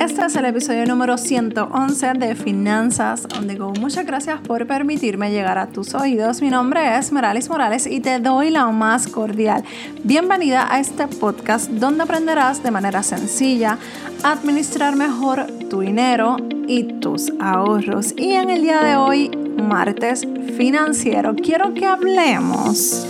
Este 0.00 0.24
es 0.24 0.36
el 0.36 0.44
episodio 0.44 0.86
número 0.86 1.18
111 1.18 2.12
de 2.14 2.36
Finanzas 2.36 3.26
on 3.36 3.48
the. 3.48 3.58
Muchas 3.58 4.06
gracias 4.06 4.40
por 4.40 4.64
permitirme 4.64 5.32
llegar 5.32 5.58
a 5.58 5.66
tus 5.66 5.92
oídos. 5.92 6.40
Mi 6.40 6.50
nombre 6.50 6.96
es 6.96 7.10
Meralis 7.10 7.50
Morales 7.50 7.84
y 7.84 7.98
te 7.98 8.20
doy 8.20 8.50
la 8.50 8.68
más 8.68 9.08
cordial 9.08 9.64
bienvenida 10.04 10.72
a 10.72 10.78
este 10.78 11.08
podcast 11.08 11.68
donde 11.68 12.04
aprenderás 12.04 12.62
de 12.62 12.70
manera 12.70 13.02
sencilla 13.02 13.76
a 14.22 14.32
administrar 14.32 14.94
mejor 14.94 15.46
tu 15.68 15.80
dinero 15.80 16.36
y 16.68 16.84
tus 17.00 17.32
ahorros. 17.40 18.14
Y 18.16 18.34
en 18.34 18.50
el 18.50 18.62
día 18.62 18.80
de 18.84 18.94
hoy, 18.94 19.30
martes 19.60 20.28
financiero, 20.56 21.34
quiero 21.34 21.74
que 21.74 21.86
hablemos 21.86 23.04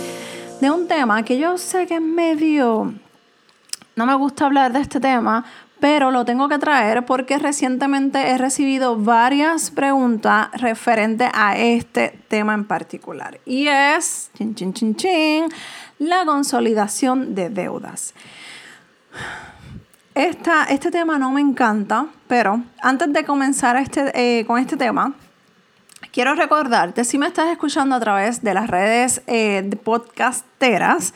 de 0.59 0.71
un 0.71 0.87
tema 0.87 1.23
que 1.23 1.37
yo 1.37 1.59
sé 1.59 1.85
que 1.85 1.95
es 1.95 2.01
medio... 2.01 2.95
No 3.95 4.05
me 4.05 4.15
gusta 4.15 4.45
hablar 4.45 4.71
de 4.71 4.79
este 4.79 5.01
tema 5.01 5.43
pero 5.79 6.11
lo 6.11 6.25
tengo 6.25 6.49
que 6.49 6.57
traer 6.59 7.05
porque 7.05 7.37
recientemente 7.37 8.29
he 8.29 8.37
recibido 8.37 8.97
varias 8.97 9.71
preguntas 9.71 10.49
referentes 10.53 11.29
a 11.33 11.57
este 11.57 12.19
tema 12.27 12.53
en 12.53 12.65
particular. 12.65 13.39
Y 13.45 13.67
es, 13.67 14.31
chin, 14.37 14.55
chin, 14.55 14.73
chin, 14.73 14.95
chin, 14.95 15.45
la 15.99 16.25
consolidación 16.25 17.35
de 17.35 17.49
deudas. 17.49 18.13
Esta, 20.15 20.65
este 20.65 20.91
tema 20.91 21.17
no 21.17 21.31
me 21.31 21.39
encanta, 21.39 22.07
pero 22.27 22.61
antes 22.81 23.13
de 23.13 23.23
comenzar 23.23 23.77
este, 23.77 24.11
eh, 24.13 24.45
con 24.45 24.59
este 24.59 24.75
tema, 24.75 25.13
quiero 26.11 26.35
recordarte, 26.35 27.05
si 27.05 27.17
me 27.17 27.27
estás 27.27 27.47
escuchando 27.49 27.95
a 27.95 27.99
través 27.99 28.43
de 28.43 28.53
las 28.53 28.69
redes 28.69 29.21
eh, 29.27 29.69
podcasteras, 29.83 31.13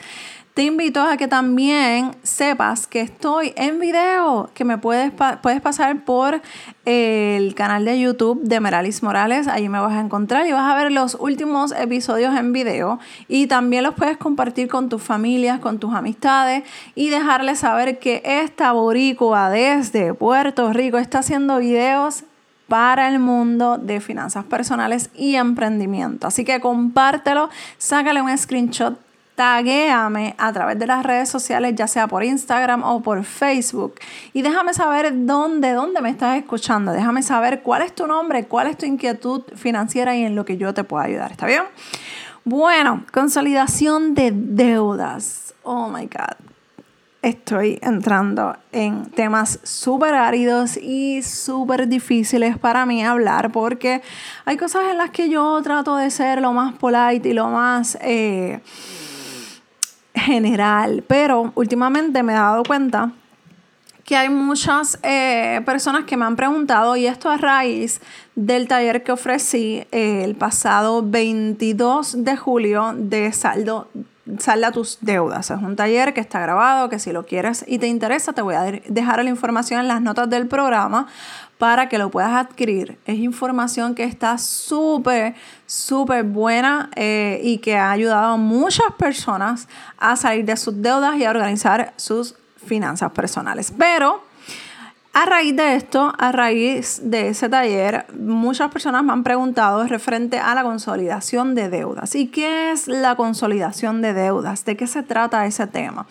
te 0.53 0.62
invito 0.63 1.02
a 1.02 1.17
que 1.17 1.27
también 1.27 2.12
sepas 2.21 2.85
que 2.85 3.02
estoy 3.02 3.53
en 3.55 3.80
video, 3.80 4.52
que 4.53 4.63
me 4.63 4.77
puedes, 4.77 5.12
puedes 5.41 5.62
pasar 5.62 6.05
por 6.05 6.41
el 6.85 7.55
canal 7.55 7.85
de 7.85 7.99
YouTube 7.99 8.40
de 8.43 8.59
Meralis 8.59 9.01
Morales, 9.01 9.48
allí 9.48 9.68
me 9.68 9.79
vas 9.79 9.93
a 9.93 9.99
encontrar 9.99 10.46
y 10.46 10.51
vas 10.51 10.71
a 10.71 10.76
ver 10.76 10.91
los 10.91 11.18
últimos 11.20 11.71
episodios 11.71 12.37
en 12.37 12.54
video 12.54 12.99
y 13.27 13.48
también 13.48 13.84
los 13.84 13.96
puedes 13.96 14.18
compartir 14.18 14.68
con 14.68 14.90
tus 14.90 15.01
familias, 15.01 15.59
con 15.59 15.79
tus 15.79 15.91
amistades 15.96 16.63
y 16.93 17.09
dejarles 17.09 17.59
saber 17.59 17.98
que 17.98 18.21
esta 18.24 18.74
boricua 18.74 19.49
desde 19.49 20.13
Puerto 20.13 20.71
Rico 20.71 20.99
está 20.99 21.20
haciendo 21.20 21.57
videos 21.57 22.26
para 22.68 23.09
el 23.09 23.18
mundo 23.18 23.79
de 23.79 23.99
finanzas 23.99 24.46
personales 24.46 25.09
y 25.15 25.35
emprendimiento. 25.35 26.27
Así 26.27 26.46
que 26.46 26.59
compártelo, 26.59 27.49
sácale 27.79 28.21
un 28.21 28.37
screenshot 28.37 28.99
taguéame 29.35 30.35
a 30.37 30.53
través 30.53 30.77
de 30.77 30.87
las 30.87 31.03
redes 31.03 31.29
sociales, 31.29 31.73
ya 31.76 31.87
sea 31.87 32.07
por 32.07 32.23
Instagram 32.23 32.84
o 32.84 33.01
por 33.01 33.23
Facebook. 33.23 33.95
Y 34.34 34.41
déjame 34.41 34.73
saber 34.73 35.25
dónde, 35.25 35.71
dónde 35.71 36.01
me 36.01 36.09
estás 36.09 36.37
escuchando. 36.37 36.91
Déjame 36.91 37.23
saber 37.23 37.62
cuál 37.62 37.81
es 37.81 37.93
tu 37.93 38.05
nombre, 38.07 38.45
cuál 38.45 38.67
es 38.67 38.77
tu 38.77 38.85
inquietud 38.85 39.43
financiera 39.55 40.15
y 40.15 40.23
en 40.23 40.35
lo 40.35 40.45
que 40.45 40.57
yo 40.57 40.73
te 40.73 40.84
puedo 40.84 41.03
ayudar. 41.03 41.31
¿Está 41.31 41.48
bien? 41.48 41.63
Bueno, 42.45 43.05
consolidación 43.12 44.13
de 44.13 44.31
deudas. 44.34 45.53
Oh 45.63 45.87
my 45.90 46.05
God. 46.05 46.35
Estoy 47.21 47.79
entrando 47.81 48.57
en 48.73 49.05
temas 49.12 49.62
súper 49.63 50.13
áridos 50.13 50.75
y 50.75 51.21
súper 51.23 51.87
difíciles 51.87 52.57
para 52.57 52.85
mí 52.85 53.01
hablar 53.01 53.53
porque 53.53 54.01
hay 54.43 54.57
cosas 54.57 54.91
en 54.91 54.97
las 54.97 55.12
que 55.12 55.29
yo 55.29 55.57
trato 55.63 55.95
de 55.95 56.12
ser 56.12 56.41
lo 56.41 56.51
más 56.51 56.73
polite 56.75 57.29
y 57.29 57.34
lo 57.34 57.47
más... 57.47 57.97
Eh, 58.01 58.59
general, 60.24 61.04
pero 61.07 61.52
últimamente 61.55 62.24
me 62.24 62.34
he 62.34 62.35
dado 62.35 62.63
cuenta 62.63 63.12
que 64.03 64.18
hay 64.18 64.30
muchas 64.30 65.00
eh, 65.02 65.62
personas 65.66 66.03
que 66.06 66.18
me 66.18 66.25
han 66.25 66.35
preguntado, 66.35 66.96
y 66.96 67.07
esto 67.07 67.30
a 67.30 67.38
raíz 67.38 68.02
del 68.35 68.68
taller 68.68 69.03
que 69.03 69.12
ofrecí 69.12 69.85
el 69.91 70.35
pasado 70.35 71.03
22 71.03 72.24
de 72.24 72.36
julio 72.36 72.94
de 72.97 73.31
saldo 73.31 73.88
salda 74.39 74.72
tus 74.72 74.97
deudas. 75.01 75.51
Es 75.51 75.61
un 75.61 75.75
taller 75.75 76.13
que 76.13 76.22
está 76.22 76.39
grabado, 76.39 76.89
que 76.89 77.00
si 77.00 77.11
lo 77.11 77.25
quieres 77.25 77.66
y 77.67 77.78
te 77.78 77.88
interesa, 77.88 78.34
te 78.34 78.41
voy 78.41 78.56
a 78.56 78.63
dejar 78.63 79.23
la 79.23 79.29
información 79.29 79.81
en 79.81 79.88
las 79.88 80.01
notas 80.01 80.29
del 80.29 80.47
programa 80.47 81.07
para 81.57 81.89
que 81.89 81.97
lo 81.97 82.09
puedas 82.09 82.31
adquirir. 82.31 82.97
Es 83.06 83.19
información 83.19 83.95
que 83.95 84.03
está 84.03 84.38
súper, 84.38 85.35
súper 85.66 86.23
buena 86.23 86.89
eh, 86.95 87.39
y 87.44 87.57
que 87.59 87.78
ha 87.78 87.91
ayudado 87.91 88.34
a 88.34 88.38
muchas 88.38 88.91
personas 88.97 89.67
a 89.97 90.16
salir 90.16 90.45
de 90.45 90.57
sus 90.57 90.81
deudas 90.81 91.17
y 91.17 91.25
a 91.25 91.29
organizar 91.29 91.94
sus 91.97 92.35
finanzas 92.66 93.11
personales. 93.11 93.73
Pero 93.78 94.23
a 95.13 95.25
raíz 95.25 95.56
de 95.56 95.75
esto, 95.75 96.12
a 96.18 96.31
raíz 96.31 97.00
de 97.03 97.29
ese 97.29 97.47
taller, 97.47 98.07
muchas 98.18 98.72
personas 98.72 99.03
me 99.03 99.13
han 99.13 99.24
preguntado 99.24 99.85
referente 99.85 100.40
a 100.40 100.56
la 100.56 100.63
consolidación 100.63 101.53
de 101.53 101.69
deudas. 101.69 102.16
¿Y 102.16 102.28
qué 102.28 102.72
es 102.72 102.88
la 102.88 103.16
consolidación 103.16 104.02
de 104.02 104.13
deudas? 104.13 104.66
¿De 104.66 104.75
qué 104.75 104.88
se 104.88 105.03
trata 105.03 105.46
ese 105.46 105.68
tema? 105.68 106.07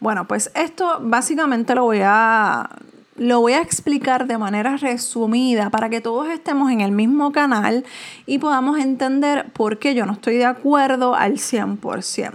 Bueno, 0.00 0.28
pues 0.28 0.52
esto 0.54 0.98
básicamente 1.00 1.74
lo 1.74 1.84
voy 1.84 2.00
a 2.04 2.68
lo 3.16 3.40
voy 3.40 3.52
a 3.52 3.60
explicar 3.60 4.26
de 4.26 4.38
manera 4.38 4.76
resumida 4.76 5.70
para 5.70 5.88
que 5.88 6.00
todos 6.00 6.28
estemos 6.28 6.70
en 6.70 6.80
el 6.80 6.92
mismo 6.92 7.30
canal 7.32 7.84
y 8.26 8.38
podamos 8.38 8.78
entender 8.78 9.50
por 9.52 9.78
qué 9.78 9.94
yo 9.94 10.06
no 10.06 10.12
estoy 10.12 10.36
de 10.36 10.46
acuerdo 10.46 11.14
al 11.14 11.34
100%. 11.34 12.32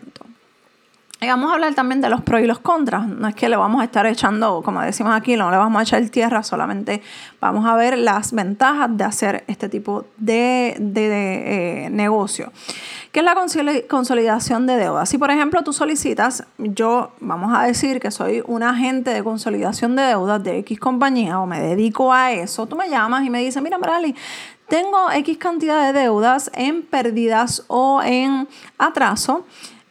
Y 1.19 1.25
vamos 1.25 1.49
a 1.49 1.55
hablar 1.55 1.73
también 1.73 1.99
de 1.99 2.09
los 2.09 2.21
pros 2.21 2.41
y 2.41 2.45
los 2.45 2.59
contras. 2.59 3.07
No 3.07 3.27
es 3.27 3.33
que 3.33 3.49
le 3.49 3.57
vamos 3.57 3.81
a 3.81 3.85
estar 3.85 4.05
echando, 4.05 4.61
como 4.61 4.81
decimos 4.81 5.15
aquí, 5.15 5.35
no 5.35 5.49
le 5.49 5.57
vamos 5.57 5.79
a 5.79 5.81
echar 5.81 6.07
tierra, 6.09 6.43
solamente 6.43 7.01
vamos 7.41 7.65
a 7.65 7.75
ver 7.75 7.97
las 7.97 8.33
ventajas 8.33 8.95
de 8.95 9.03
hacer 9.03 9.43
este 9.47 9.67
tipo 9.67 10.05
de, 10.17 10.75
eh, 10.77 11.89
negocio. 11.89 12.51
¿Qué 13.11 13.21
es 13.21 13.25
la 13.25 13.35
consolidación 13.87 14.67
de 14.67 14.77
deuda? 14.77 15.07
Si, 15.07 15.17
por 15.17 15.31
ejemplo, 15.31 15.63
tú 15.63 15.73
solicitas, 15.73 16.43
yo, 16.59 17.13
vamos 17.19 17.51
a 17.57 17.63
decir 17.63 17.99
que 17.99 18.11
soy 18.11 18.43
un 18.45 18.61
agente 18.61 19.09
de 19.09 19.23
consolidación 19.23 19.95
de 19.95 20.03
deudas 20.03 20.43
de 20.43 20.59
X 20.59 20.79
compañía 20.79 21.39
o 21.39 21.47
me 21.47 21.59
dedico 21.59 22.13
a 22.13 22.31
eso, 22.31 22.67
tú 22.67 22.75
me 22.75 22.89
llamas 22.89 23.25
y 23.25 23.31
me 23.31 23.39
dices, 23.39 23.63
mira, 23.63 23.79
Marali, 23.79 24.13
tengo 24.67 25.09
X 25.11 25.37
cantidad 25.39 25.91
de 25.91 25.99
deudas 25.99 26.51
en 26.53 26.83
pérdidas 26.83 27.63
o 27.67 28.03
en 28.03 28.47
atraso 28.77 29.45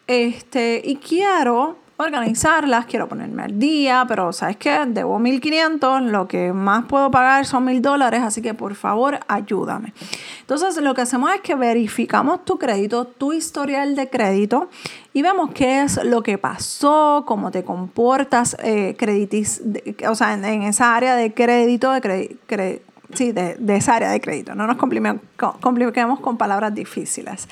este, 0.06 0.80
y 0.84 0.96
quiero 0.96 1.76
organizarlas, 1.98 2.84
quiero 2.84 3.08
ponerme 3.08 3.44
al 3.44 3.58
día, 3.58 4.04
pero 4.06 4.32
¿sabes 4.32 4.58
qué? 4.58 4.84
Debo 4.86 5.18
1.500, 5.18 6.02
lo 6.10 6.28
que 6.28 6.52
más 6.52 6.84
puedo 6.84 7.10
pagar 7.10 7.46
son 7.46 7.66
1.000 7.66 7.80
dólares, 7.80 8.22
así 8.22 8.42
que 8.42 8.52
por 8.52 8.74
favor 8.74 9.18
ayúdame. 9.28 9.94
Entonces 10.40 10.76
lo 10.82 10.94
que 10.94 11.02
hacemos 11.02 11.32
es 11.34 11.40
que 11.40 11.54
verificamos 11.54 12.44
tu 12.44 12.58
crédito, 12.58 13.06
tu 13.06 13.32
historial 13.32 13.96
de 13.96 14.10
crédito 14.10 14.68
y 15.14 15.22
vemos 15.22 15.52
qué 15.54 15.82
es 15.82 16.04
lo 16.04 16.22
que 16.22 16.36
pasó, 16.36 17.24
cómo 17.26 17.50
te 17.50 17.64
comportas 17.64 18.56
eh, 18.62 18.94
creditis, 18.98 19.62
o 20.06 20.14
sea, 20.14 20.34
en, 20.34 20.62
esa 20.62 20.94
área 20.94 21.16
de 21.16 21.32
crédito, 21.32 21.92
de 21.92 22.82
sí, 23.14 23.32
de, 23.32 23.54
de, 23.54 23.76
esa 23.76 23.94
área 23.94 24.10
de 24.10 24.20
crédito. 24.20 24.54
No 24.54 24.66
nos 24.66 24.76
compliquemos 24.76 26.20
con 26.20 26.36
palabras 26.36 26.74
difíciles. 26.74 27.48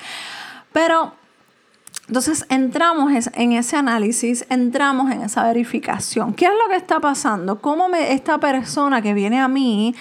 Pero 0.71 1.13
entonces 2.07 2.45
entramos 2.49 3.11
en 3.33 3.53
ese 3.53 3.77
análisis, 3.77 4.45
entramos 4.49 5.11
en 5.11 5.21
esa 5.21 5.43
verificación. 5.43 6.33
¿Qué 6.33 6.45
es 6.45 6.51
lo 6.51 6.69
que 6.69 6.75
está 6.75 6.99
pasando? 6.99 7.59
¿Cómo 7.59 7.87
esta 7.95 8.37
persona 8.39 9.01
que 9.01 9.13
viene 9.13 9.39
a 9.39 9.47
mí 9.47 9.95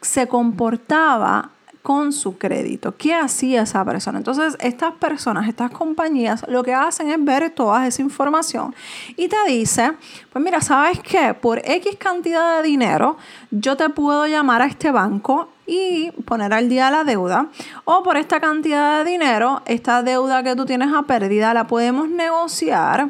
se 0.00 0.28
comportaba 0.28 1.50
con 1.84 2.14
su 2.14 2.38
crédito. 2.38 2.96
¿Qué 2.96 3.14
hacía 3.14 3.60
esa 3.60 3.84
persona? 3.84 4.16
Entonces, 4.16 4.56
estas 4.58 4.94
personas, 4.94 5.46
estas 5.46 5.70
compañías, 5.70 6.42
lo 6.48 6.62
que 6.62 6.72
hacen 6.72 7.10
es 7.10 7.22
ver 7.22 7.50
toda 7.50 7.86
esa 7.86 8.00
información 8.00 8.74
y 9.18 9.28
te 9.28 9.36
dice, 9.46 9.92
pues 10.32 10.42
mira, 10.42 10.62
¿sabes 10.62 11.00
qué? 11.00 11.34
Por 11.34 11.58
X 11.62 11.96
cantidad 11.98 12.56
de 12.56 12.68
dinero, 12.68 13.18
yo 13.50 13.76
te 13.76 13.90
puedo 13.90 14.26
llamar 14.26 14.62
a 14.62 14.64
este 14.64 14.90
banco 14.92 15.50
y 15.66 16.10
poner 16.26 16.52
al 16.52 16.68
día 16.68 16.90
la 16.90 17.04
deuda. 17.04 17.48
O 17.84 18.02
por 18.02 18.16
esta 18.16 18.40
cantidad 18.40 19.04
de 19.04 19.10
dinero, 19.10 19.62
esta 19.66 20.02
deuda 20.02 20.42
que 20.42 20.56
tú 20.56 20.64
tienes 20.64 20.92
a 20.92 21.02
pérdida, 21.02 21.54
la 21.54 21.66
podemos 21.66 22.08
negociar 22.08 23.08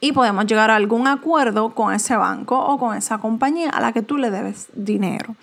y 0.00 0.12
podemos 0.12 0.46
llegar 0.46 0.70
a 0.70 0.76
algún 0.76 1.06
acuerdo 1.06 1.74
con 1.74 1.94
ese 1.94 2.16
banco 2.16 2.58
o 2.58 2.78
con 2.78 2.96
esa 2.96 3.18
compañía 3.18 3.70
a 3.70 3.80
la 3.80 3.92
que 3.92 4.02
tú 4.02 4.18
le 4.18 4.30
debes 4.30 4.68
dinero. 4.74 5.34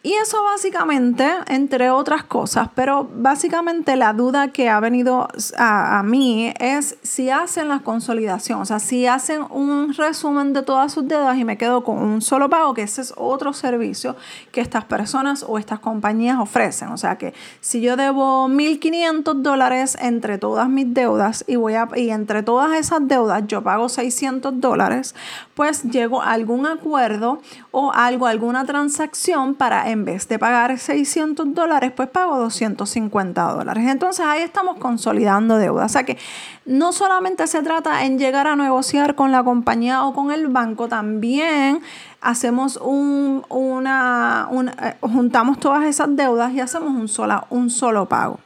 Y 0.00 0.12
eso 0.12 0.44
básicamente, 0.44 1.28
entre 1.48 1.90
otras 1.90 2.22
cosas, 2.22 2.68
pero 2.76 3.10
básicamente 3.12 3.96
la 3.96 4.12
duda 4.12 4.52
que 4.52 4.68
ha 4.68 4.78
venido 4.78 5.26
a, 5.56 6.02
mí 6.04 6.54
es 6.60 6.96
si 7.02 7.30
hacen 7.30 7.66
la 7.66 7.80
consolidación, 7.80 8.60
o 8.60 8.64
sea, 8.64 8.78
si 8.78 9.06
hacen 9.06 9.42
un 9.50 9.92
resumen 9.92 10.52
de 10.52 10.62
todas 10.62 10.92
sus 10.92 11.08
deudas 11.08 11.36
y 11.36 11.44
me 11.44 11.58
quedo 11.58 11.82
con 11.82 11.98
un 11.98 12.22
solo 12.22 12.48
pago, 12.48 12.74
que 12.74 12.82
ese 12.82 13.00
es 13.00 13.12
otro 13.16 13.52
servicio 13.52 14.14
que 14.52 14.60
estas 14.60 14.84
personas 14.84 15.44
o 15.46 15.58
estas 15.58 15.80
compañías 15.80 16.38
ofrecen. 16.38 16.90
O 16.90 16.96
sea, 16.96 17.18
que 17.18 17.34
si 17.60 17.80
yo 17.80 17.96
debo 17.96 18.46
1.500 18.48 19.42
dólares 19.42 19.98
entre 20.00 20.38
todas 20.38 20.68
mis 20.68 20.94
deudas 20.94 21.44
y, 21.48 21.56
voy 21.56 21.74
a, 21.74 21.88
y 21.96 22.10
entre 22.10 22.44
todas 22.44 22.78
esas 22.78 23.00
deudas 23.08 23.42
yo 23.48 23.64
pago 23.64 23.88
600 23.88 24.60
dólares, 24.60 25.16
pues 25.54 25.82
llego 25.82 26.22
a 26.22 26.34
algún 26.34 26.66
acuerdo 26.66 27.40
o 27.72 27.90
algo, 27.92 28.28
alguna 28.28 28.64
transacción 28.64 29.56
para 29.56 29.87
en 29.88 30.04
vez 30.04 30.28
de 30.28 30.38
pagar 30.38 30.78
600 30.78 31.54
dólares, 31.54 31.92
pues 31.96 32.08
pago 32.08 32.38
250 32.38 33.42
dólares. 33.52 33.84
Entonces 33.88 34.24
ahí 34.24 34.42
estamos 34.42 34.76
consolidando 34.78 35.56
deuda. 35.56 35.86
O 35.86 35.88
sea 35.88 36.04
que 36.04 36.18
no 36.66 36.92
solamente 36.92 37.46
se 37.46 37.62
trata 37.62 38.04
en 38.04 38.18
llegar 38.18 38.46
a 38.46 38.54
negociar 38.54 39.14
con 39.14 39.32
la 39.32 39.42
compañía 39.42 40.04
o 40.04 40.12
con 40.12 40.30
el 40.30 40.48
banco, 40.48 40.88
también 40.88 41.80
hacemos 42.20 42.76
un, 42.76 43.44
una, 43.48 44.48
eh, 44.82 44.94
juntamos 45.00 45.58
todas 45.58 45.84
esas 45.84 46.14
deudas 46.14 46.52
y 46.52 46.60
hacemos 46.60 46.90
un, 46.90 47.08
sola, 47.08 47.46
un 47.48 47.70
solo 47.70 48.06
pago. 48.06 48.40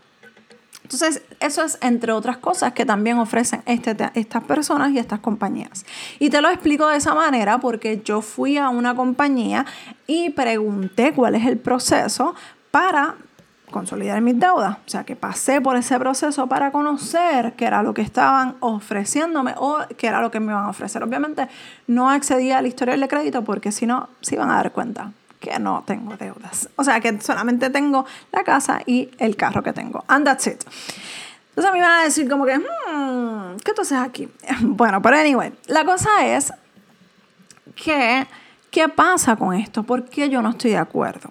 Entonces, 0.83 1.23
eso 1.43 1.65
es 1.65 1.79
entre 1.81 2.13
otras 2.13 2.39
cosas 2.39 2.73
que 2.73 2.87
también 2.87 3.19
ofrecen 3.19 3.63
este, 3.67 3.97
estas 4.15 4.45
personas 4.45 4.93
y 4.93 4.99
estas 4.99 5.21
compañías. 5.21 5.85
Y 6.19 6.31
te 6.31 6.41
lo 6.41 6.49
explico 6.49 6.89
de 6.89 6.97
esa 6.97 7.15
manera 7.15 7.59
porque 7.59 8.01
yo 8.05 8.23
fui 8.23 8.59
a 8.59 8.69
una 8.69 8.95
compañía 8.95 9.67
y 10.07 10.31
pregunté 10.31 11.13
cuál 11.13 11.35
es 11.35 11.47
el 11.47 11.59
proceso 11.59 12.35
para 12.71 13.17
consolidar 13.73 14.21
mis 14.21 14.39
deudas. 14.39 14.77
O 14.87 14.89
sea, 14.89 15.03
que 15.03 15.17
pasé 15.17 15.61
por 15.61 15.77
ese 15.77 15.99
proceso 15.99 16.47
para 16.47 16.71
conocer 16.71 17.55
qué 17.55 17.65
era 17.65 17.83
lo 17.83 17.93
que 17.93 18.03
estaban 18.03 18.57
ofreciéndome 18.61 19.55
o 19.57 19.79
qué 19.97 20.07
era 20.07 20.21
lo 20.21 20.31
que 20.31 20.39
me 20.39 20.53
iban 20.53 20.67
a 20.67 20.71
ofrecer. 20.71 21.03
Obviamente 21.03 21.49
no 21.89 22.09
accedía 22.09 22.59
al 22.59 22.67
historial 22.67 23.01
de 23.01 23.09
crédito 23.09 23.43
porque 23.43 23.73
si 23.73 23.87
no, 23.87 24.09
se 24.21 24.37
iban 24.37 24.51
a 24.51 24.57
dar 24.57 24.73
cuenta 24.73 25.13
que 25.41 25.59
no 25.59 25.83
tengo 25.85 26.17
deudas. 26.17 26.69
O 26.77 26.85
sea, 26.85 27.01
que 27.01 27.21
solamente 27.21 27.69
tengo 27.71 28.07
la 28.31 28.45
casa 28.45 28.81
y 28.87 29.11
el 29.19 29.35
carro 29.35 29.63
que 29.63 29.73
tengo. 29.73 30.05
And 30.07 30.25
that's 30.25 30.47
it. 30.47 30.63
Entonces 31.53 31.73
me 31.75 31.81
van 31.83 32.01
a 32.01 32.05
decir 32.05 32.31
como 32.31 32.47
que, 32.47 32.59
hmm, 32.59 33.57
¿qué 33.63 33.73
tú 33.75 33.83
haces 33.83 33.99
aquí? 33.99 34.29
Bueno, 34.63 35.03
pero 35.03 35.17
anyway, 35.19 35.53
la 35.67 35.85
cosa 35.85 36.09
es 36.27 36.51
que, 37.75 38.27
¿qué 38.71 38.89
pasa 38.89 39.37
con 39.37 39.55
esto? 39.55 39.83
¿Por 39.83 40.07
qué 40.07 40.31
yo 40.31 40.41
no 40.41 40.51
estoy 40.51 40.71
de 40.71 40.79
acuerdo? 40.79 41.31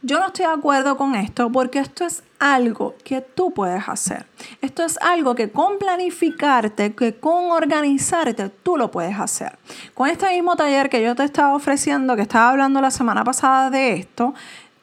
Yo 0.00 0.20
no 0.20 0.28
estoy 0.28 0.46
de 0.46 0.52
acuerdo 0.52 0.96
con 0.96 1.16
esto 1.16 1.50
porque 1.50 1.80
esto 1.80 2.06
es 2.06 2.22
algo 2.38 2.94
que 3.04 3.20
tú 3.20 3.52
puedes 3.52 3.88
hacer. 3.88 4.26
Esto 4.62 4.84
es 4.84 4.96
algo 5.02 5.34
que 5.34 5.50
con 5.50 5.78
planificarte, 5.78 6.94
que 6.94 7.16
con 7.16 7.50
organizarte, 7.50 8.48
tú 8.48 8.76
lo 8.76 8.90
puedes 8.90 9.18
hacer. 9.18 9.58
Con 9.94 10.08
este 10.08 10.32
mismo 10.32 10.56
taller 10.56 10.88
que 10.88 11.02
yo 11.02 11.14
te 11.14 11.24
estaba 11.24 11.54
ofreciendo, 11.54 12.16
que 12.16 12.22
estaba 12.22 12.50
hablando 12.50 12.80
la 12.80 12.92
semana 12.92 13.24
pasada 13.24 13.70
de 13.70 13.94
esto, 13.94 14.34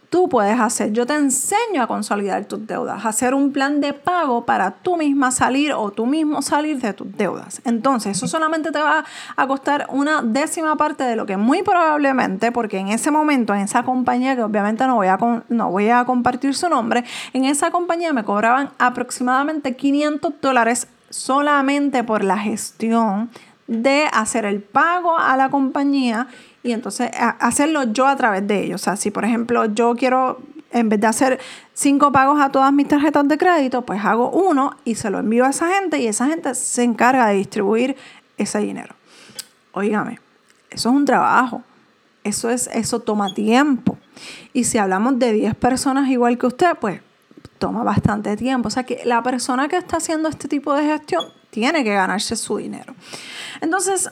tú 0.09 0.29
puedes 0.29 0.59
hacer. 0.59 0.91
Yo 0.91 1.05
te 1.05 1.13
enseño 1.13 1.81
a 1.81 1.87
consolidar 1.87 2.45
tus 2.45 2.65
deudas, 2.65 3.05
a 3.05 3.09
hacer 3.09 3.33
un 3.33 3.51
plan 3.51 3.81
de 3.81 3.93
pago 3.93 4.45
para 4.45 4.71
tú 4.71 4.97
misma 4.97 5.31
salir 5.31 5.73
o 5.73 5.91
tú 5.91 6.05
mismo 6.05 6.41
salir 6.41 6.79
de 6.79 6.93
tus 6.93 7.15
deudas. 7.15 7.61
Entonces, 7.65 8.17
eso 8.17 8.27
solamente 8.27 8.71
te 8.71 8.79
va 8.79 9.05
a 9.35 9.47
costar 9.47 9.87
una 9.89 10.21
décima 10.21 10.75
parte 10.75 11.03
de 11.03 11.15
lo 11.15 11.25
que 11.25 11.37
muy 11.37 11.63
probablemente, 11.63 12.51
porque 12.51 12.77
en 12.77 12.89
ese 12.89 13.11
momento, 13.11 13.53
en 13.53 13.61
esa 13.61 13.83
compañía, 13.83 14.35
que 14.35 14.43
obviamente 14.43 14.85
no 14.87 14.95
voy 14.95 15.07
a, 15.07 15.17
no 15.49 15.71
voy 15.71 15.89
a 15.89 16.05
compartir 16.05 16.55
su 16.55 16.69
nombre, 16.69 17.03
en 17.33 17.45
esa 17.45 17.71
compañía 17.71 18.13
me 18.13 18.23
cobraban 18.23 18.71
aproximadamente 18.77 19.75
500 19.75 20.33
dólares 20.41 20.87
solamente 21.09 22.03
por 22.03 22.23
la 22.23 22.37
gestión 22.37 23.29
de 23.67 24.07
hacer 24.13 24.45
el 24.45 24.61
pago 24.61 25.17
a 25.17 25.35
la 25.37 25.49
compañía 25.49 26.27
y 26.65 26.71
entonces 26.71 27.11
hacerlo 27.39 27.83
yo 27.83 28.07
a 28.07 28.15
través 28.15 28.45
de 28.47 28.63
ellos. 28.63 28.81
O 28.81 28.83
sea, 28.83 28.95
si 28.95 29.11
por 29.11 29.23
ejemplo 29.23 29.65
yo 29.65 29.95
quiero, 29.95 30.41
en 30.71 30.89
vez 30.89 30.99
de 30.99 31.05
hacer 31.05 31.39
cinco 31.75 32.11
pagos 32.11 32.41
a 32.41 32.51
todas 32.51 32.73
mis 32.73 32.87
tarjetas 32.87 33.27
de 33.27 33.37
crédito, 33.37 33.83
pues 33.83 34.03
hago 34.03 34.31
uno 34.31 34.75
y 34.83 34.95
se 34.95 35.11
lo 35.11 35.19
envío 35.19 35.45
a 35.45 35.51
esa 35.51 35.67
gente 35.67 35.99
y 35.99 36.07
esa 36.07 36.25
gente 36.25 36.55
se 36.55 36.81
encarga 36.81 37.27
de 37.27 37.35
distribuir 37.35 37.95
ese 38.37 38.57
dinero. 38.59 38.95
Óigame, 39.73 40.19
eso 40.71 40.89
es 40.89 40.95
un 40.95 41.05
trabajo. 41.05 41.61
Eso, 42.23 42.49
es, 42.49 42.67
eso 42.73 42.99
toma 42.99 43.31
tiempo. 43.35 43.99
Y 44.51 44.63
si 44.63 44.79
hablamos 44.79 45.19
de 45.19 45.33
10 45.33 45.53
personas 45.53 46.09
igual 46.09 46.39
que 46.39 46.47
usted, 46.47 46.71
pues 46.81 46.99
toma 47.59 47.83
bastante 47.83 48.35
tiempo. 48.35 48.69
O 48.69 48.71
sea 48.71 48.83
que 48.83 49.03
la 49.05 49.21
persona 49.21 49.67
que 49.67 49.77
está 49.77 49.97
haciendo 49.97 50.29
este 50.29 50.47
tipo 50.47 50.73
de 50.73 50.83
gestión 50.85 51.25
tiene 51.51 51.83
que 51.83 51.93
ganarse 51.93 52.35
su 52.35 52.57
dinero. 52.57 52.95
Entonces, 53.61 54.09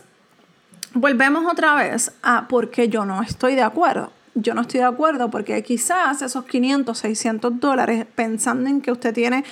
volvemos 0.93 1.45
otra 1.51 1.75
vez 1.75 2.11
a 2.21 2.47
por 2.47 2.69
qué 2.69 2.89
yo 2.89 3.05
no 3.05 3.21
estoy 3.21 3.55
de 3.55 3.63
acuerdo. 3.63 4.11
Yo 4.35 4.53
no 4.55 4.61
estoy 4.61 4.79
de 4.79 4.85
acuerdo 4.85 5.29
porque 5.29 5.61
quizás 5.61 6.21
esos 6.21 6.45
500, 6.45 6.97
600 6.97 7.59
dólares, 7.59 8.05
pensando 8.15 8.69
en 8.69 8.81
que 8.81 8.91
usted 8.91 9.13
tiene 9.13 9.43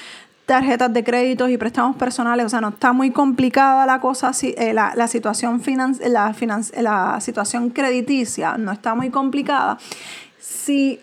tarjetas 0.46 0.92
de 0.92 1.04
créditos 1.04 1.50
y 1.50 1.58
préstamos 1.58 1.96
personales, 1.96 2.48
o 2.48 2.50
sea, 2.50 2.62
no 2.62 2.70
está 2.70 2.92
muy 2.92 3.12
complicada 3.12 3.86
la 3.86 4.02
cosa, 4.02 4.32
eh, 4.42 4.74
la, 4.74 4.94
la, 4.96 5.08
situación 5.08 5.62
la, 5.66 6.36
la 6.82 7.22
situación 7.22 7.70
crediticia 7.70 8.58
no 8.58 8.72
está 8.72 8.96
muy 8.96 9.12
complicada. 9.12 9.78
Si 10.40 11.00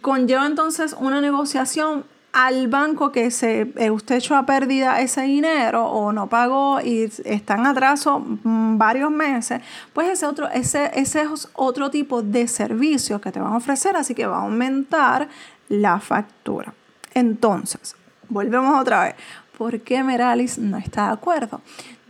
conlleva 0.00 0.46
entonces 0.46 0.94
una 0.98 1.20
negociación 1.20 2.04
al 2.32 2.68
banco 2.68 3.10
que 3.10 3.30
se, 3.30 3.72
eh, 3.76 3.90
usted 3.90 4.16
echó 4.16 4.36
a 4.36 4.46
pérdida 4.46 5.00
ese 5.00 5.22
dinero 5.22 5.86
o 5.86 6.12
no 6.12 6.28
pagó 6.28 6.80
y 6.80 7.10
está 7.24 7.54
en 7.54 7.66
atraso 7.66 8.20
mm, 8.20 8.78
varios 8.78 9.10
meses, 9.10 9.60
pues 9.92 10.08
ese, 10.08 10.26
otro, 10.26 10.48
ese, 10.50 10.90
ese 10.94 11.22
es 11.22 11.48
otro 11.54 11.90
tipo 11.90 12.22
de 12.22 12.46
servicio 12.46 13.20
que 13.20 13.32
te 13.32 13.40
van 13.40 13.54
a 13.54 13.56
ofrecer, 13.56 13.96
así 13.96 14.14
que 14.14 14.26
va 14.26 14.38
a 14.38 14.42
aumentar 14.42 15.28
la 15.68 16.00
factura. 16.00 16.74
Entonces, 17.14 17.96
volvemos 18.28 18.78
otra 18.80 19.04
vez. 19.04 19.14
¿Por 19.56 19.80
qué 19.80 20.04
Meralis 20.04 20.58
no 20.58 20.76
está 20.76 21.06
de 21.06 21.12
acuerdo? 21.14 21.60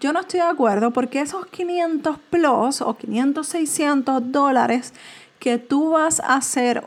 Yo 0.00 0.12
no 0.12 0.20
estoy 0.20 0.40
de 0.40 0.46
acuerdo 0.46 0.90
porque 0.92 1.20
esos 1.20 1.46
500 1.46 2.18
plus 2.30 2.82
o 2.82 2.96
500, 2.96 3.46
600 3.46 4.32
dólares 4.32 4.92
que 5.38 5.58
tú 5.58 5.90
vas 5.90 6.20
a 6.20 6.34
hacer 6.34 6.84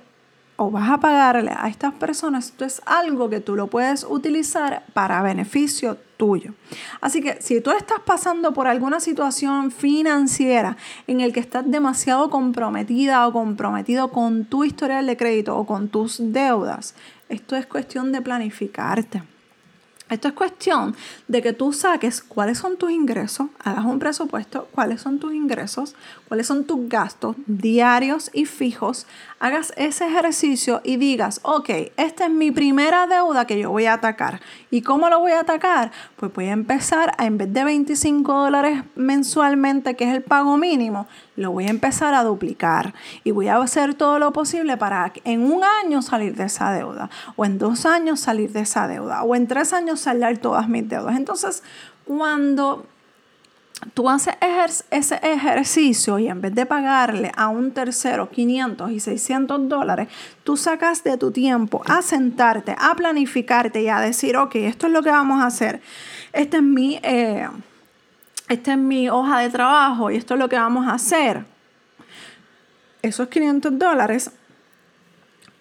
o 0.62 0.70
vas 0.70 0.92
a 0.92 1.00
pagarle 1.00 1.52
a 1.58 1.68
estas 1.68 1.92
personas, 1.96 2.46
esto 2.46 2.66
es 2.66 2.84
algo 2.86 3.32
que 3.32 3.40
tú 3.40 3.56
lo 3.56 3.66
puedes 3.66 4.06
utilizar 4.08 4.84
para 4.94 5.24
beneficio 5.24 5.98
tuyo. 6.18 6.54
Así 7.02 7.20
que 7.20 7.42
si 7.42 7.62
tú 7.62 7.72
estás 7.72 8.00
pasando 8.06 8.54
por 8.54 8.68
alguna 8.68 9.00
situación 9.00 9.72
financiera 9.72 10.78
en 11.08 11.20
el 11.20 11.34
que 11.34 11.40
estás 11.40 11.70
demasiado 11.70 12.30
comprometida 12.30 13.28
o 13.28 13.34
comprometido 13.34 14.12
con 14.12 14.46
tu 14.46 14.64
historial 14.64 15.08
de 15.08 15.18
crédito 15.18 15.58
o 15.58 15.66
con 15.66 15.90
tus 15.90 16.18
deudas, 16.20 16.94
esto 17.28 17.56
es 17.56 17.66
cuestión 17.66 18.12
de 18.12 18.22
planificarte. 18.22 19.24
Esto 20.12 20.28
es 20.28 20.34
cuestión 20.34 20.94
de 21.30 21.42
que 21.42 21.54
tú 21.54 21.72
saques 21.72 22.22
cuáles 22.22 22.58
son 22.58 22.76
tus 22.76 22.92
ingresos, 22.92 23.48
hagas 23.64 23.86
un 23.86 23.98
presupuesto, 23.98 24.68
cuáles 24.74 25.00
son 25.00 25.20
tus 25.20 25.34
ingresos, 25.34 25.96
cuáles 26.28 26.48
son 26.48 26.66
tus 26.66 26.90
gastos 26.90 27.38
diarios 27.48 28.30
y 28.34 28.44
fijos, 28.44 29.08
hagas 29.40 29.72
ese 29.78 30.06
ejercicio 30.08 30.82
y 30.84 30.98
digas, 30.98 31.40
ok, 31.44 31.70
esta 31.96 32.26
es 32.26 32.32
mi 32.32 32.52
primera 32.52 33.08
deuda 33.08 33.48
que 33.48 33.58
yo 33.58 33.72
voy 33.72 33.86
a 33.86 33.94
atacar. 33.94 34.42
¿Y 34.70 34.82
cómo 34.82 35.08
lo 35.08 35.22
voy 35.22 35.32
a 35.32 35.40
atacar? 35.40 35.94
Pues 36.18 36.34
voy 36.34 36.48
a 36.48 36.52
empezar 36.52 37.14
a, 37.18 37.26
en 37.26 37.38
vez 37.38 37.54
de 37.54 37.64
25 37.64 38.34
dólares 38.34 38.84
mensualmente, 38.96 39.96
que 39.96 40.10
es 40.10 40.14
el 40.14 40.24
pago 40.24 40.58
mínimo, 40.58 41.08
lo 41.36 41.52
voy 41.52 41.66
a 41.66 41.70
empezar 41.70 42.14
a 42.14 42.24
duplicar 42.24 42.94
y 43.24 43.32
voy 43.32 43.48
a 43.48 43.58
hacer 43.58 43.94
todo 43.94 44.20
lo 44.20 44.34
posible 44.34 44.78
para 44.78 45.14
en 45.24 45.42
un 45.42 45.64
año 45.64 46.02
salir 46.02 46.36
de 46.36 46.46
esa 46.46 46.72
deuda, 46.72 47.10
o 47.36 47.46
en 47.46 47.58
dos 47.58 47.86
años 47.86 48.20
salir 48.20 48.52
de 48.52 48.62
esa 48.62 48.88
deuda, 48.88 49.24
o 49.24 49.36
en 49.36 49.48
tres 49.48 49.74
años 49.74 50.02
saldar 50.02 50.38
todas 50.38 50.68
mis 50.68 50.88
deudas. 50.88 51.16
Entonces, 51.16 51.64
cuando 52.06 52.86
tú 53.94 54.10
haces 54.10 54.36
ese 54.92 55.16
ejercicio 55.24 56.20
y 56.20 56.28
en 56.28 56.42
vez 56.42 56.54
de 56.54 56.66
pagarle 56.66 57.32
a 57.36 57.48
un 57.48 57.72
tercero 57.72 58.30
500 58.30 58.92
y 58.92 59.00
600 59.00 59.70
dólares, 59.70 60.08
tú 60.44 60.58
sacas 60.58 61.04
de 61.04 61.18
tu 61.18 61.32
tiempo 61.32 61.82
a 61.88 62.02
sentarte, 62.02 62.76
a 62.78 62.96
planificarte 62.96 63.82
y 63.82 63.88
a 63.88 64.00
decir, 64.00 64.38
ok, 64.38 64.56
esto 64.56 64.88
es 64.88 64.94
lo 64.94 65.02
que 65.02 65.10
vamos 65.10 65.42
a 65.42 65.48
hacer. 65.48 65.82
Este 66.34 66.58
es 66.58 66.64
mi, 66.64 67.00
eh, 67.02 67.48
esta 68.50 68.74
es 68.74 68.78
mi 68.78 69.10
hoja 69.10 69.40
de 69.40 69.50
trabajo 69.50 70.12
y 70.12 70.18
esto 70.18 70.34
es 70.34 70.40
lo 70.40 70.50
que 70.50 70.58
vamos 70.58 70.88
a 70.88 70.94
hacer. 70.94 71.46
Esos 73.02 73.28
500 73.30 73.80
dólares 73.80 74.32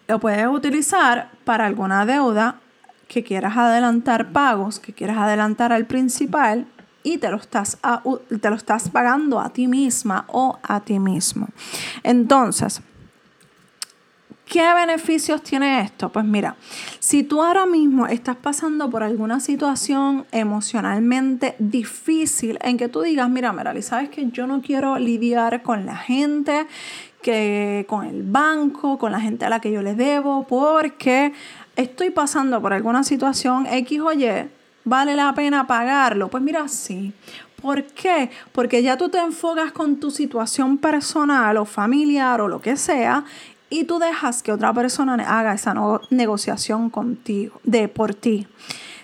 lo 0.07 0.19
puedes 0.19 0.45
utilizar 0.47 1.31
para 1.45 1.65
alguna 1.65 2.05
deuda 2.05 2.59
que 3.07 3.23
quieras 3.23 3.57
adelantar 3.57 4.31
pagos, 4.31 4.79
que 4.79 4.93
quieras 4.93 5.17
adelantar 5.17 5.73
al 5.73 5.85
principal 5.85 6.67
y 7.03 7.17
te 7.17 7.29
lo, 7.29 7.37
estás 7.37 7.77
te 8.41 8.49
lo 8.49 8.55
estás 8.55 8.89
pagando 8.89 9.39
a 9.39 9.49
ti 9.49 9.67
misma 9.67 10.25
o 10.27 10.59
a 10.61 10.79
ti 10.81 10.99
mismo. 10.99 11.47
Entonces, 12.03 12.81
¿Qué 14.45 14.73
beneficios 14.73 15.41
tiene 15.43 15.81
esto? 15.81 16.09
Pues 16.09 16.25
mira, 16.25 16.57
si 16.99 17.23
tú 17.23 17.41
ahora 17.41 17.65
mismo 17.65 18.07
estás 18.07 18.35
pasando 18.35 18.89
por 18.89 19.01
alguna 19.01 19.39
situación 19.39 20.25
emocionalmente 20.31 21.55
difícil 21.57 22.59
en 22.61 22.77
que 22.77 22.89
tú 22.89 23.01
digas, 23.01 23.29
mira, 23.29 23.53
Merali, 23.53 23.81
sabes 23.81 24.09
que 24.09 24.29
yo 24.29 24.47
no 24.47 24.61
quiero 24.61 24.99
lidiar 24.99 25.61
con 25.61 25.85
la 25.85 25.95
gente, 25.95 26.67
que 27.21 27.85
con 27.87 28.05
el 28.05 28.23
banco, 28.23 28.97
con 28.97 29.13
la 29.13 29.21
gente 29.21 29.45
a 29.45 29.49
la 29.49 29.61
que 29.61 29.71
yo 29.71 29.81
le 29.81 29.95
debo, 29.95 30.45
porque 30.47 31.31
estoy 31.75 32.09
pasando 32.09 32.61
por 32.61 32.73
alguna 32.73 33.03
situación 33.03 33.65
X 33.67 34.01
o 34.01 34.11
¿vale 34.83 35.15
la 35.15 35.33
pena 35.33 35.65
pagarlo? 35.67 36.29
Pues 36.29 36.43
mira, 36.43 36.67
sí. 36.67 37.13
¿Por 37.61 37.83
qué? 37.83 38.31
Porque 38.51 38.81
ya 38.81 38.97
tú 38.97 39.09
te 39.09 39.19
enfocas 39.19 39.71
con 39.71 39.99
tu 39.99 40.09
situación 40.09 40.79
personal 40.79 41.57
o 41.57 41.65
familiar 41.65 42.41
o 42.41 42.47
lo 42.47 42.59
que 42.59 42.75
sea 42.75 43.23
y 43.71 43.85
tú 43.85 43.97
dejas 43.97 44.43
que 44.43 44.51
otra 44.51 44.71
persona 44.73 45.15
haga 45.15 45.53
esa 45.53 45.73
negociación 46.11 46.91
contigo, 46.91 47.59
de 47.63 47.87
por 47.87 48.13
ti. 48.13 48.45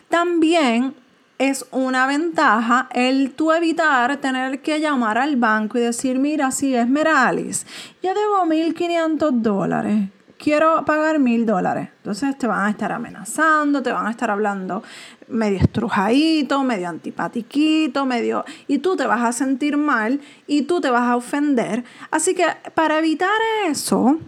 También 0.09 0.93
es 1.39 1.65
una 1.71 2.05
ventaja 2.05 2.89
el 2.91 3.31
tú 3.31 3.51
evitar 3.51 4.17
tener 4.17 4.61
que 4.61 4.79
llamar 4.79 5.17
al 5.17 5.37
banco 5.37 5.77
y 5.77 5.81
decir, 5.81 6.19
mira, 6.19 6.51
si 6.51 6.75
es 6.75 6.87
Meralis, 6.87 7.65
yo 8.03 8.13
debo 8.13 8.43
1.500 8.45 9.31
dólares, 9.41 10.09
quiero 10.37 10.83
pagar 10.83 11.17
1.000 11.17 11.45
dólares. 11.45 11.89
Entonces 11.97 12.37
te 12.37 12.45
van 12.45 12.65
a 12.65 12.69
estar 12.69 12.91
amenazando, 12.91 13.81
te 13.81 13.91
van 13.91 14.07
a 14.07 14.11
estar 14.11 14.29
hablando 14.29 14.83
medio 15.29 15.59
estrujadito, 15.59 16.63
medio 16.63 16.89
antipatiquito, 16.89 18.05
medio... 18.05 18.45
Y 18.67 18.79
tú 18.79 18.95
te 18.95 19.05
vas 19.05 19.23
a 19.23 19.31
sentir 19.31 19.77
mal 19.77 20.19
y 20.45 20.63
tú 20.63 20.81
te 20.81 20.89
vas 20.89 21.03
a 21.03 21.15
ofender. 21.15 21.83
Así 22.11 22.33
que 22.33 22.45
para 22.73 22.97
evitar 22.99 23.29
eso, 23.67 24.19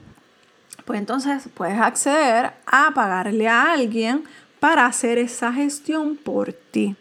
pues 0.90 0.98
entonces 0.98 1.48
puedes 1.54 1.80
acceder 1.80 2.52
a 2.66 2.90
pagarle 2.96 3.48
a 3.48 3.74
alguien 3.74 4.24
para 4.60 4.88
hacer 4.88 5.20
esa 5.20 5.54
gestión 5.54 6.18
por 6.18 6.52
ti. 6.52 6.96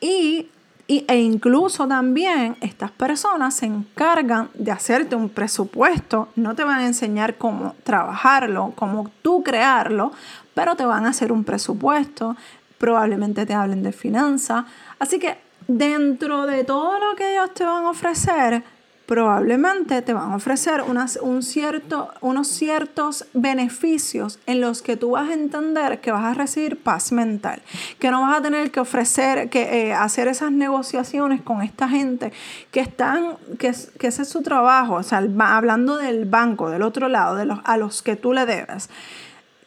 Y, 0.00 0.48
e 0.88 1.16
incluso 1.20 1.86
también 1.86 2.56
estas 2.60 2.90
personas 2.90 3.54
se 3.54 3.66
encargan 3.66 4.50
de 4.54 4.72
hacerte 4.72 5.14
un 5.14 5.28
presupuesto, 5.28 6.30
no 6.34 6.56
te 6.56 6.64
van 6.64 6.80
a 6.80 6.86
enseñar 6.88 7.36
cómo 7.38 7.76
trabajarlo, 7.84 8.72
cómo 8.74 9.08
tú 9.22 9.44
crearlo, 9.44 10.10
pero 10.52 10.74
te 10.74 10.84
van 10.84 11.06
a 11.06 11.10
hacer 11.10 11.30
un 11.30 11.44
presupuesto, 11.44 12.36
probablemente 12.76 13.46
te 13.46 13.54
hablen 13.54 13.84
de 13.84 13.92
finanzas. 13.92 14.64
Así 14.98 15.20
que 15.20 15.38
dentro 15.68 16.44
de 16.46 16.64
todo 16.64 16.98
lo 16.98 17.14
que 17.14 17.34
ellos 17.34 17.54
te 17.54 17.64
van 17.64 17.84
a 17.84 17.90
ofrecer, 17.90 18.64
probablemente 19.12 20.00
te 20.00 20.14
van 20.14 20.32
a 20.32 20.36
ofrecer 20.36 20.80
un 20.80 21.42
cierto, 21.42 22.08
unos 22.22 22.48
ciertos 22.48 23.26
beneficios 23.34 24.38
en 24.46 24.62
los 24.62 24.80
que 24.80 24.96
tú 24.96 25.10
vas 25.10 25.28
a 25.28 25.34
entender 25.34 26.00
que 26.00 26.10
vas 26.10 26.24
a 26.24 26.32
recibir 26.32 26.82
paz 26.82 27.12
mental, 27.12 27.60
que 27.98 28.10
no 28.10 28.22
vas 28.22 28.38
a 28.38 28.40
tener 28.40 28.70
que 28.70 28.80
ofrecer, 28.80 29.50
que 29.50 29.88
eh, 29.88 29.92
hacer 29.92 30.28
esas 30.28 30.50
negociaciones 30.50 31.42
con 31.42 31.60
esta 31.60 31.90
gente 31.90 32.32
que 32.70 32.80
están, 32.80 33.36
que, 33.58 33.74
que 33.98 34.06
ese 34.06 34.22
es 34.22 34.30
su 34.30 34.40
trabajo, 34.40 34.94
o 34.94 35.02
sea, 35.02 35.22
hablando 35.40 35.98
del 35.98 36.24
banco, 36.24 36.70
del 36.70 36.80
otro 36.80 37.08
lado, 37.08 37.36
de 37.36 37.44
los, 37.44 37.58
a 37.64 37.76
los 37.76 38.00
que 38.00 38.16
tú 38.16 38.32
le 38.32 38.46
debes 38.46 38.88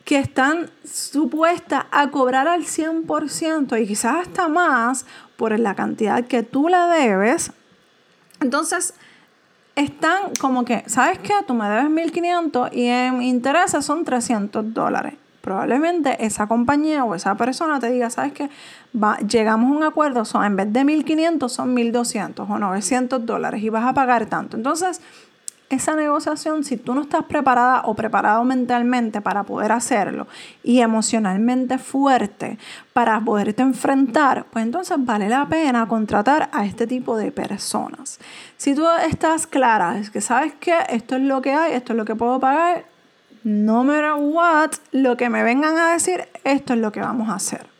que 0.06 0.18
están 0.18 0.72
supuestas 0.84 1.86
a 1.92 2.10
cobrar 2.10 2.48
al 2.48 2.64
100% 2.64 3.80
y 3.80 3.88
quizás 3.88 4.28
hasta 4.28 4.48
más 4.48 5.06
por 5.36 5.60
la 5.60 5.76
cantidad 5.76 6.26
que 6.26 6.42
tú 6.42 6.68
le 6.68 6.78
debes. 6.78 7.52
Entonces, 8.40 8.94
están 9.76 10.34
como 10.40 10.66
que, 10.66 10.84
¿sabes 10.88 11.20
qué? 11.20 11.34
Tú 11.46 11.54
me 11.54 11.68
debes 11.68 11.86
1.500 11.86 12.74
y 12.74 12.88
en 12.88 13.22
intereses 13.22 13.86
son 13.86 14.06
300 14.06 14.74
dólares. 14.74 15.16
Probablemente 15.42 16.26
esa 16.26 16.48
compañía 16.48 17.04
o 17.04 17.14
esa 17.14 17.36
persona 17.36 17.80
te 17.80 17.92
diga, 17.92 18.10
¿sabes 18.10 18.34
qué? 18.34 18.50
Va, 18.96 19.18
llegamos 19.20 19.72
a 19.72 19.76
un 19.76 19.84
acuerdo, 19.84 20.26
son, 20.26 20.44
en 20.44 20.56
vez 20.56 20.74
de 20.74 20.82
1.500 20.82 21.50
son 21.50 21.76
1.200 21.76 22.50
o 22.50 22.58
900 22.58 23.26
dólares 23.26 23.62
y 23.62 23.70
vas 23.70 23.86
a 23.86 23.94
pagar 23.94 24.26
tanto. 24.26 24.58
Entonces, 24.58 25.02
esa 25.70 25.96
negociación, 25.96 26.64
si 26.64 26.78
tú 26.78 26.94
no 26.94 27.02
estás 27.02 27.24
preparada 27.24 27.82
o 27.86 27.96
preparado 27.96 28.44
mentalmente 28.44 29.22
para 29.22 29.44
poder 29.44 29.72
hacerlo 29.72 30.28
y 30.64 30.82
emocionalmente 30.82 31.78
fuerte 31.78 32.58
para 32.94 33.20
poderte 33.20 33.64
enfrentar, 33.64 34.46
pues 34.52 34.64
entonces 34.64 34.98
vale 35.00 35.28
la 35.28 35.48
pena 35.48 35.88
contratar 35.88 36.50
a 36.52 36.66
este 36.66 36.88
tipo 36.88 37.18
de 37.18 37.32
personas. 37.32 38.20
Si 38.58 38.76
tú 38.76 38.86
estás 39.08 39.48
clara, 39.48 39.98
es 39.98 40.10
que 40.10 40.22
sabes 40.22 40.54
que 40.54 40.74
esto 40.90 41.16
es 41.16 41.22
lo 41.24 41.42
que 41.42 41.54
hay, 41.54 41.74
esto 41.74 41.94
es 41.94 41.98
lo 41.98 42.06
que 42.06 42.16
puedo 42.16 42.40
pagar, 42.40 42.86
no 43.44 43.84
matter 43.84 44.14
what, 44.18 44.72
lo 44.92 45.18
que 45.18 45.30
me 45.30 45.44
vengan 45.44 45.78
a 45.78 45.94
decir, 45.94 46.28
esto 46.44 46.74
es 46.74 46.80
lo 46.80 46.92
que 46.92 47.00
vamos 47.00 47.30
a 47.30 47.36
hacer. 47.36 47.75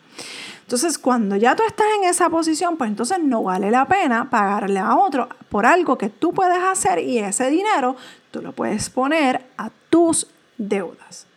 Entonces, 0.66 0.98
cuando 0.98 1.36
ya 1.36 1.54
tú 1.54 1.62
estás 1.64 1.86
en 1.96 2.08
esa 2.08 2.28
posición, 2.28 2.76
pues 2.76 2.90
entonces 2.90 3.20
no 3.20 3.44
vale 3.44 3.70
la 3.70 3.86
pena 3.86 4.28
pagarle 4.28 4.80
a 4.80 4.96
otro 4.96 5.28
por 5.48 5.64
algo 5.64 5.96
que 5.96 6.08
tú 6.08 6.34
puedes 6.34 6.58
hacer 6.58 6.98
y 6.98 7.18
ese 7.18 7.48
dinero 7.50 7.94
tú 8.32 8.42
lo 8.42 8.50
puedes 8.50 8.90
poner 8.90 9.46
a 9.56 9.70
tus 9.90 10.26
deudas. 10.58 11.28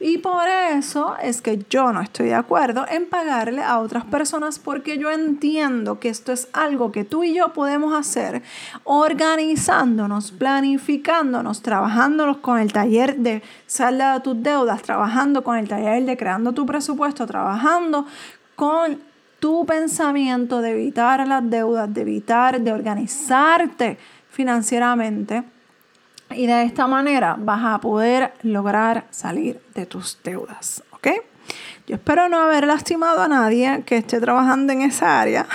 Y 0.00 0.18
por 0.18 0.48
eso 0.48 1.16
es 1.22 1.42
que 1.42 1.64
yo 1.70 1.92
no 1.92 2.00
estoy 2.00 2.26
de 2.26 2.34
acuerdo 2.34 2.84
en 2.88 3.08
pagarle 3.08 3.62
a 3.62 3.78
otras 3.78 4.04
personas 4.04 4.58
porque 4.58 4.98
yo 4.98 5.10
entiendo 5.10 6.00
que 6.00 6.08
esto 6.08 6.32
es 6.32 6.48
algo 6.52 6.90
que 6.90 7.04
tú 7.04 7.22
y 7.22 7.34
yo 7.34 7.52
podemos 7.52 7.94
hacer 7.94 8.42
organizándonos, 8.84 10.32
planificándonos, 10.32 11.62
trabajándonos 11.62 12.38
con 12.38 12.58
el 12.58 12.72
taller 12.72 13.16
de 13.18 13.42
salda 13.66 14.14
de 14.14 14.20
tus 14.20 14.42
deudas, 14.42 14.82
trabajando 14.82 15.44
con 15.44 15.56
el 15.56 15.68
taller 15.68 16.04
de 16.04 16.16
creando 16.16 16.52
tu 16.52 16.66
presupuesto, 16.66 17.26
trabajando 17.26 18.06
con 18.56 18.98
tu 19.38 19.66
pensamiento 19.66 20.60
de 20.60 20.70
evitar 20.70 21.26
las 21.26 21.48
deudas, 21.48 21.92
de 21.92 22.00
evitar, 22.00 22.60
de 22.60 22.72
organizarte 22.72 23.98
financieramente 24.30 25.44
y 26.34 26.46
de 26.46 26.62
esta 26.64 26.86
manera 26.86 27.36
vas 27.38 27.62
a 27.64 27.80
poder 27.80 28.32
lograr 28.42 29.06
salir 29.10 29.60
de 29.74 29.86
tus 29.86 30.18
deudas, 30.22 30.82
¿ok? 30.92 31.08
Yo 31.86 31.96
espero 31.96 32.28
no 32.28 32.38
haber 32.38 32.66
lastimado 32.66 33.22
a 33.22 33.28
nadie 33.28 33.82
que 33.84 33.96
esté 33.96 34.20
trabajando 34.20 34.72
en 34.72 34.82
esa 34.82 35.20
área. 35.20 35.46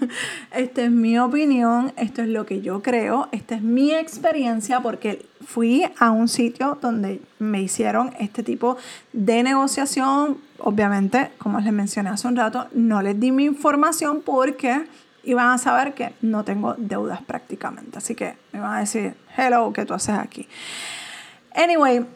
esta 0.52 0.82
es 0.82 0.90
mi 0.90 1.18
opinión, 1.18 1.92
esto 1.96 2.22
es 2.22 2.28
lo 2.28 2.46
que 2.46 2.60
yo 2.60 2.82
creo, 2.82 3.28
esta 3.32 3.56
es 3.56 3.62
mi 3.62 3.92
experiencia 3.92 4.80
porque 4.80 5.26
fui 5.44 5.84
a 5.98 6.12
un 6.12 6.28
sitio 6.28 6.78
donde 6.80 7.20
me 7.40 7.60
hicieron 7.60 8.14
este 8.20 8.44
tipo 8.44 8.76
de 9.12 9.42
negociación. 9.42 10.38
Obviamente, 10.58 11.32
como 11.38 11.58
les 11.58 11.72
mencioné 11.72 12.10
hace 12.10 12.28
un 12.28 12.36
rato, 12.36 12.68
no 12.72 13.02
les 13.02 13.18
di 13.18 13.32
mi 13.32 13.44
información 13.44 14.22
porque 14.24 14.84
y 15.22 15.34
van 15.34 15.50
a 15.50 15.58
saber 15.58 15.92
que 15.94 16.14
no 16.20 16.42
tengo 16.44 16.74
deudas 16.76 17.22
prácticamente. 17.22 17.98
Así 17.98 18.14
que 18.14 18.36
me 18.52 18.60
van 18.60 18.76
a 18.76 18.80
decir, 18.80 19.16
hello, 19.36 19.72
¿qué 19.72 19.84
tú 19.84 19.94
haces 19.94 20.16
aquí? 20.18 20.48
Anyway, 21.54 22.06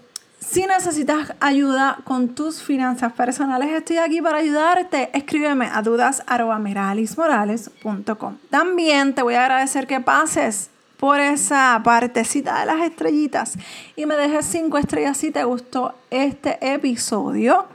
si 0.41 0.67
necesitas 0.67 1.35
ayuda 1.41 1.99
con 2.05 2.35
tus 2.35 2.63
finanzas 2.63 3.13
personales, 3.13 3.71
estoy 3.73 3.99
aquí 3.99 4.23
para 4.23 4.39
ayudarte. 4.39 5.11
Escríbeme 5.13 5.67
a 5.67 5.83
dudas.meralismorales.com. 5.83 8.39
También 8.51 9.15
te 9.15 9.23
voy 9.23 9.35
a 9.35 9.43
agradecer 9.43 9.87
que 9.87 10.01
pases 10.01 10.71
por 10.97 11.21
esa 11.21 11.79
partecita 11.85 12.59
de 12.61 12.67
las 12.67 12.81
estrellitas 12.81 13.59
y 13.97 14.07
me 14.07 14.17
dejes 14.17 14.47
cinco 14.47 14.79
estrellas 14.79 15.19
si 15.19 15.31
te 15.31 15.45
gustó 15.45 15.95
este 16.11 16.73
episodio 16.73 17.67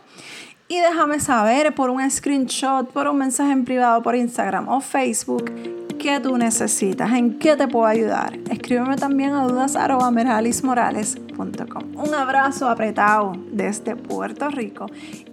y 0.72 0.80
déjame 0.80 1.20
saber 1.20 1.76
por 1.76 1.90
un 1.90 2.10
screenshot, 2.10 2.90
por 2.94 3.10
un 3.10 3.18
mensaje 3.18 3.52
en 3.52 3.66
privado, 3.66 4.02
por 4.02 4.16
Instagram 4.16 4.70
o 4.70 4.80
Facebook 4.80 5.52
qué 6.00 6.22
tú 6.22 6.38
necesitas, 6.38 7.12
en 7.12 7.38
qué 7.38 7.58
te 7.58 7.68
puedo 7.68 7.86
ayudar. 7.86 8.40
Escríbeme 8.50 8.96
también 8.96 9.34
a 9.34 9.44
dudas.meralismorales.com. 9.44 11.96
Un 11.96 12.14
abrazo 12.14 12.70
apretado 12.70 13.34
desde 13.52 13.98
Puerto 13.98 14.50
Rico 14.50 14.86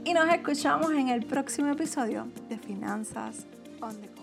y 0.04 0.12
nos 0.12 0.28
escuchamos 0.28 0.90
en 0.90 1.08
el 1.08 1.24
próximo 1.24 1.70
episodio 1.70 2.26
de 2.48 2.58
Finanzas 2.58 3.46
on 3.80 3.94
the 4.00 4.17